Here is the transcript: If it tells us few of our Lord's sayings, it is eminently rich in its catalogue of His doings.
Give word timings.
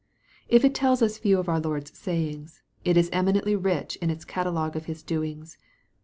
If 0.47 0.65
it 0.65 0.73
tells 0.73 1.03
us 1.03 1.19
few 1.19 1.37
of 1.37 1.47
our 1.47 1.59
Lord's 1.59 1.95
sayings, 1.95 2.63
it 2.83 2.97
is 2.97 3.07
eminently 3.13 3.55
rich 3.55 3.97
in 3.97 4.09
its 4.09 4.25
catalogue 4.25 4.75
of 4.75 4.85
His 4.85 5.03
doings. 5.03 5.59